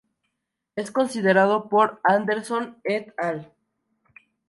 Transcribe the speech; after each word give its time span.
Es 0.75 0.89
considerado 0.89 1.69
por 1.69 2.01
Anderson 2.03 2.79
"et 2.83 3.13
al. 3.19 3.53